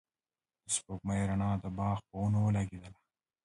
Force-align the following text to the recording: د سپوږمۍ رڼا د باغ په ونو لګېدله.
د 0.65 0.67
سپوږمۍ 0.75 1.21
رڼا 1.29 1.51
د 1.63 1.65
باغ 1.77 1.97
په 2.07 2.15
ونو 2.21 2.43
لګېدله. 2.55 2.99